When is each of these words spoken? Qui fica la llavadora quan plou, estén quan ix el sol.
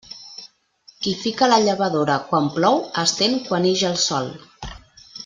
Qui 1.03 1.11
fica 1.25 1.49
la 1.51 1.59
llavadora 1.65 2.15
quan 2.31 2.47
plou, 2.57 2.81
estén 3.05 3.37
quan 3.51 3.69
ix 3.73 3.85
el 3.95 4.01
sol. 4.09 4.33